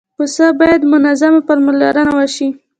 [0.17, 2.47] پسه باید منظمه پاملرنه وشي.